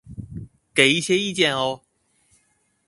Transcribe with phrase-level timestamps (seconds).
[0.73, 1.83] 給一些意見喔!